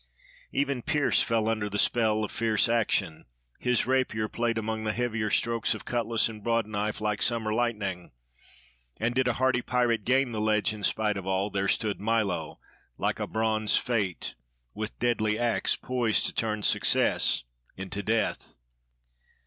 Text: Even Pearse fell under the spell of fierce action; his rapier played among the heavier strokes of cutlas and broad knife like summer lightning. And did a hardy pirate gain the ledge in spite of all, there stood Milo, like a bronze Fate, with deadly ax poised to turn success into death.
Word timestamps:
Even 0.51 0.81
Pearse 0.81 1.21
fell 1.21 1.47
under 1.47 1.69
the 1.69 1.77
spell 1.77 2.23
of 2.23 2.31
fierce 2.31 2.67
action; 2.67 3.25
his 3.59 3.85
rapier 3.85 4.27
played 4.27 4.57
among 4.57 4.83
the 4.83 4.93
heavier 4.93 5.29
strokes 5.29 5.75
of 5.75 5.85
cutlas 5.85 6.27
and 6.27 6.43
broad 6.43 6.65
knife 6.65 6.99
like 6.99 7.21
summer 7.21 7.53
lightning. 7.53 8.09
And 8.97 9.13
did 9.13 9.27
a 9.27 9.33
hardy 9.33 9.61
pirate 9.61 10.03
gain 10.03 10.31
the 10.31 10.41
ledge 10.41 10.73
in 10.73 10.81
spite 10.81 11.17
of 11.17 11.27
all, 11.27 11.51
there 11.51 11.67
stood 11.67 11.99
Milo, 12.01 12.59
like 12.97 13.19
a 13.19 13.27
bronze 13.27 13.77
Fate, 13.77 14.33
with 14.73 14.97
deadly 14.97 15.37
ax 15.37 15.75
poised 15.75 16.25
to 16.25 16.33
turn 16.33 16.63
success 16.63 17.43
into 17.77 18.01
death. 18.01 18.55